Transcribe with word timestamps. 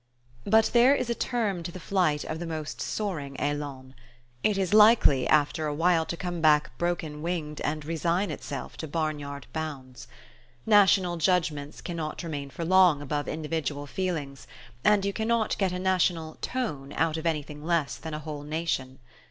But 0.45 0.71
there 0.73 0.95
is 0.95 1.11
a 1.11 1.13
term 1.13 1.61
to 1.61 1.71
the 1.71 1.79
flight 1.79 2.23
of 2.23 2.39
the 2.39 2.47
most 2.47 2.81
soaring 2.81 3.35
elan. 3.39 3.93
It 4.41 4.57
is 4.57 4.73
likely, 4.73 5.27
after 5.27 5.67
a 5.67 5.75
while, 5.75 6.07
to 6.07 6.17
come 6.17 6.41
back 6.41 6.75
broken 6.79 7.21
winged 7.21 7.61
and 7.61 7.85
resign 7.85 8.31
itself 8.31 8.75
to 8.77 8.87
barn 8.87 9.19
yard 9.19 9.45
bounds. 9.53 10.07
National 10.65 11.17
judgments 11.17 11.81
cannot 11.81 12.23
remain 12.23 12.49
for 12.49 12.65
long 12.65 12.99
above 12.99 13.27
individual 13.27 13.85
feelings; 13.85 14.47
and 14.83 15.05
you 15.05 15.13
cannot 15.13 15.55
get 15.59 15.71
a 15.71 15.77
national 15.77 16.39
"tone" 16.41 16.91
out 16.97 17.15
of 17.15 17.27
anything 17.27 17.63
less 17.63 17.95
than 17.97 18.15
a 18.15 18.19
whole 18.19 18.41
nation. 18.41 18.97